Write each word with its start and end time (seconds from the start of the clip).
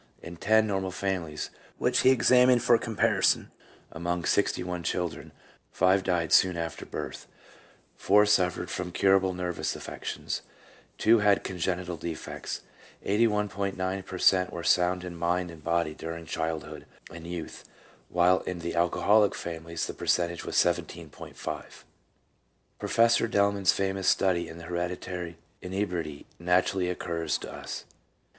In 0.23 0.35
ten 0.35 0.65
normal 0.65 0.89
families, 0.89 1.51
which 1.77 1.99
he 1.99 2.09
examined 2.09 2.63
for 2.63 2.75
com 2.79 2.95
parison, 2.97 3.49
among 3.91 4.25
sixty 4.25 4.63
one 4.63 4.81
children, 4.81 5.31
five 5.71 6.01
died 6.03 6.33
soon 6.33 6.57
after 6.57 6.87
birth; 6.87 7.27
four 7.95 8.25
suffered 8.25 8.71
from 8.71 8.91
curable 8.91 9.35
nervous 9.35 9.75
affections; 9.75 10.41
two 10.97 11.19
had 11.19 11.43
congenital 11.43 11.97
defects. 11.97 12.61
81.9 13.05 14.03
per 14.03 14.17
cent, 14.17 14.51
were 14.51 14.63
sound 14.63 15.03
in 15.03 15.15
mind 15.15 15.51
and 15.51 15.63
body 15.63 15.93
during 15.93 16.25
childhood 16.25 16.87
and 17.13 17.27
youth, 17.27 17.63
while 18.09 18.39
in 18.39 18.57
the 18.57 18.73
alcoholic 18.73 19.35
families 19.35 19.85
the 19.85 19.93
per 19.93 20.07
centage 20.07 20.43
was 20.43 20.55
17.5. 20.55 21.63
Professor 22.79 23.27
Delman's 23.27 23.71
famous 23.71 24.07
study 24.07 24.47
in 24.49 24.59
hereditary 24.61 25.37
inebriety 25.61 26.25
naturally 26.39 26.89
occurs 26.89 27.37
to 27.37 27.53
us. 27.53 27.85